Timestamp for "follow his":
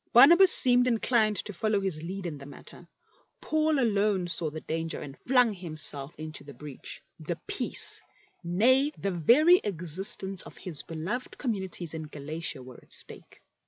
1.53-2.01